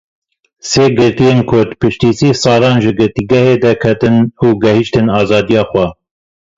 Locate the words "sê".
0.69-0.85